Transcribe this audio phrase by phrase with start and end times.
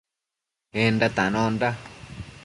[0.83, 1.69] Enda tanonda